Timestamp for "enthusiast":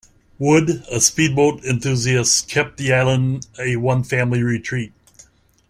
1.63-2.49